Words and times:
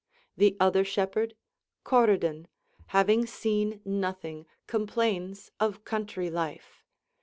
The 0.35 0.57
other 0.59 0.83
shepherd, 0.83 1.35
Coridon, 1.83 2.47
having 2.87 3.27
seen 3.27 3.81
nothing, 3.85 4.47
complains 4.65 5.51
of 5.59 5.83
country 5.85 6.31
life. 6.31 6.83